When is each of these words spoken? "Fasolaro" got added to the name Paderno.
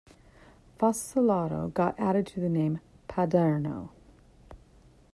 "Fasolaro" 0.79 1.71
got 1.71 1.93
added 1.99 2.25
to 2.25 2.39
the 2.39 2.49
name 2.49 2.79
Paderno. 3.07 3.89